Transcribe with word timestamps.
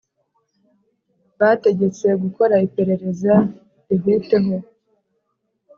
bategetse 1.39 2.07
gukora 2.23 2.55
iperereza 2.67 3.33
rihuteho, 3.87 4.55